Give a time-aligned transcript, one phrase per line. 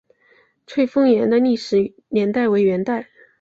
[0.65, 3.07] 翠峰岩的历史年代为元代。